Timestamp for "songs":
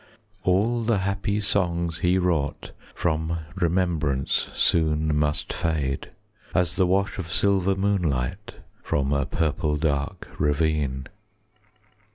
1.41-1.99